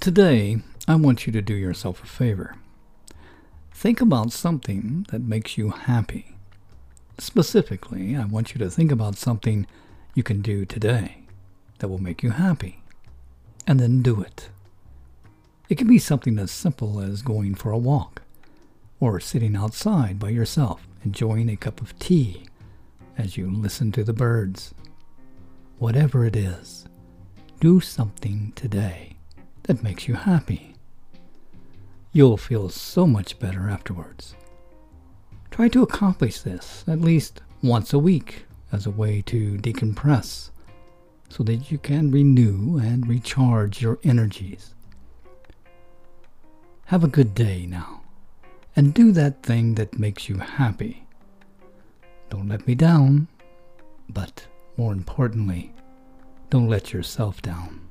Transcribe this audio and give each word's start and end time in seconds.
Today, 0.00 0.62
I 0.88 0.94
want 0.94 1.26
you 1.26 1.32
to 1.34 1.42
do 1.42 1.52
yourself 1.52 2.02
a 2.02 2.06
favor. 2.06 2.56
Think 3.70 4.00
about 4.00 4.32
something 4.32 5.04
that 5.10 5.20
makes 5.20 5.58
you 5.58 5.68
happy. 5.68 6.36
Specifically, 7.18 8.16
I 8.16 8.24
want 8.24 8.54
you 8.54 8.58
to 8.60 8.70
think 8.70 8.90
about 8.90 9.18
something 9.18 9.66
you 10.14 10.22
can 10.22 10.40
do 10.40 10.64
today 10.64 11.18
that 11.80 11.88
will 11.88 11.98
make 11.98 12.22
you 12.22 12.30
happy, 12.30 12.82
and 13.66 13.78
then 13.78 14.00
do 14.00 14.22
it. 14.22 14.48
It 15.68 15.76
can 15.76 15.86
be 15.86 15.98
something 15.98 16.38
as 16.38 16.50
simple 16.50 16.98
as 16.98 17.20
going 17.20 17.54
for 17.54 17.70
a 17.70 17.76
walk, 17.76 18.22
or 19.00 19.20
sitting 19.20 19.54
outside 19.54 20.18
by 20.18 20.30
yourself 20.30 20.88
enjoying 21.04 21.50
a 21.50 21.56
cup 21.56 21.82
of 21.82 21.98
tea 21.98 22.46
as 23.18 23.36
you 23.36 23.50
listen 23.50 23.92
to 23.92 24.02
the 24.02 24.14
birds. 24.14 24.72
Whatever 25.78 26.24
it 26.24 26.36
is, 26.36 26.86
do 27.60 27.80
something 27.80 28.54
today 28.56 29.18
that 29.64 29.82
makes 29.82 30.08
you 30.08 30.14
happy. 30.14 30.74
You'll 32.12 32.36
feel 32.36 32.68
so 32.68 33.06
much 33.06 33.38
better 33.38 33.68
afterwards. 33.68 34.34
Try 35.50 35.68
to 35.68 35.82
accomplish 35.82 36.40
this 36.40 36.84
at 36.86 37.00
least 37.00 37.40
once 37.62 37.92
a 37.92 37.98
week 37.98 38.46
as 38.72 38.86
a 38.86 38.90
way 38.90 39.22
to 39.22 39.58
decompress 39.58 40.50
so 41.28 41.42
that 41.44 41.70
you 41.70 41.78
can 41.78 42.10
renew 42.10 42.78
and 42.78 43.06
recharge 43.06 43.80
your 43.80 43.98
energies. 44.02 44.74
Have 46.86 47.04
a 47.04 47.08
good 47.08 47.34
day 47.34 47.66
now 47.66 48.02
and 48.74 48.94
do 48.94 49.12
that 49.12 49.42
thing 49.42 49.74
that 49.74 49.98
makes 49.98 50.28
you 50.28 50.38
happy. 50.38 51.06
Don't 52.30 52.48
let 52.48 52.66
me 52.66 52.74
down, 52.74 53.28
but 54.08 54.46
more 54.76 54.92
importantly, 54.92 55.72
don't 56.48 56.68
let 56.68 56.92
yourself 56.92 57.42
down. 57.42 57.89